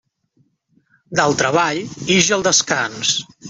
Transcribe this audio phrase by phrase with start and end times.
[1.21, 1.83] Del treball
[2.17, 3.17] ix el descans.